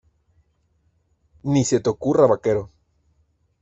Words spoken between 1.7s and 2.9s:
te ocurra, vaquero!